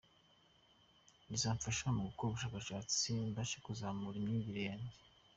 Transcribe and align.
Izamfasha 1.35 1.85
mu 1.95 2.01
gukora 2.07 2.27
ubushakashatsi 2.29 3.09
mbashe 3.29 3.57
kuzamura 3.65 4.15
imyigire 4.19 4.61
yanjye. 4.69 4.95